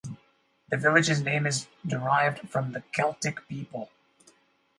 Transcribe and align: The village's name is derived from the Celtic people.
The 0.69 0.77
village's 0.77 1.21
name 1.21 1.45
is 1.45 1.67
derived 1.85 2.49
from 2.49 2.71
the 2.71 2.81
Celtic 2.91 3.47
people. 3.47 3.91